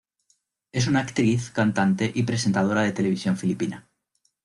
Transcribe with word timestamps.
Es 0.71 0.87
una 0.87 1.01
actriz, 1.01 1.51
cantante 1.51 2.11
y 2.11 2.23
presentadora 2.23 2.81
de 2.81 2.91
televisión 2.91 3.37
filipina. 3.37 3.87